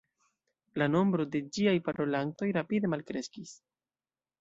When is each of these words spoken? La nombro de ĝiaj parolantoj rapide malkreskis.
La 0.81 0.87
nombro 0.93 1.27
de 1.35 1.43
ĝiaj 1.59 1.75
parolantoj 1.91 2.51
rapide 2.59 2.93
malkreskis. 2.97 3.57